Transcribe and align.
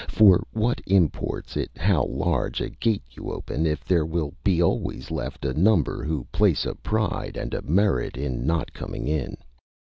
For 0.07 0.43
what 0.51 0.81
imports 0.87 1.55
it 1.55 1.69
how 1.77 2.05
large 2.05 2.59
a 2.59 2.71
gate 2.71 3.03
you 3.11 3.29
open, 3.31 3.67
if 3.67 3.85
there 3.85 4.03
will 4.03 4.33
be 4.43 4.59
always 4.59 5.11
left 5.11 5.45
a 5.45 5.53
number 5.53 6.03
who 6.03 6.25
place 6.31 6.65
a 6.65 6.73
pride 6.73 7.37
and 7.37 7.53
a 7.53 7.61
merit 7.61 8.17
in 8.17 8.43
not 8.43 8.73
coming 8.73 9.07
in? 9.07 9.37